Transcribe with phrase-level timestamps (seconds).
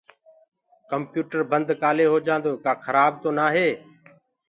[0.89, 3.69] ڪمپيوٽر بند ڪآلي هوندوئي ڪآ خرآب تو نآ هي